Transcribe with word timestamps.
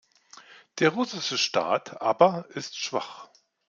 Der 0.79 0.89
russische 0.93 1.37
Staat 1.37 2.01
aber 2.01 2.47
ist 2.53 2.75
schwach. 2.75 3.29